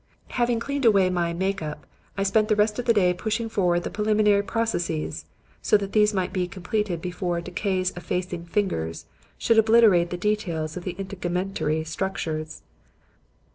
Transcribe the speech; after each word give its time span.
"Having 0.29 0.61
cleaned 0.61 0.85
away 0.85 1.11
my 1.11 1.31
'make 1.31 1.61
up,' 1.61 1.85
I 2.17 2.23
spent 2.23 2.47
the 2.47 2.55
rest 2.55 2.79
of 2.79 2.85
the 2.85 2.91
day 2.93 3.13
pushing 3.13 3.47
forward 3.49 3.81
the 3.83 3.91
preliminary 3.91 4.41
processes 4.41 5.25
so 5.61 5.77
that 5.77 5.91
these 5.91 6.11
might 6.11 6.33
be 6.33 6.47
completed 6.47 7.03
before 7.03 7.39
'decay's 7.39 7.91
effacing 7.95 8.45
fingers' 8.47 9.05
should 9.37 9.59
obliterate 9.59 10.09
the 10.09 10.17
details 10.17 10.75
of 10.75 10.85
the 10.85 10.95
integumentary 10.95 11.85
structures. 11.85 12.63